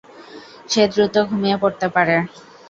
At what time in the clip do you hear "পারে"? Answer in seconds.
1.95-2.15